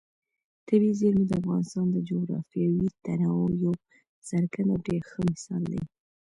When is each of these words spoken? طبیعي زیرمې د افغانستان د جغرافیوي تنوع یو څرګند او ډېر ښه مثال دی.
طبیعي 0.67 0.93
زیرمې 0.99 1.25
د 1.27 1.33
افغانستان 1.41 1.85
د 1.91 1.97
جغرافیوي 2.09 2.87
تنوع 3.03 3.49
یو 3.63 3.73
څرګند 4.27 4.69
او 4.73 4.79
ډېر 4.87 5.01
ښه 5.09 5.21
مثال 5.29 5.61
دی. 5.71 5.81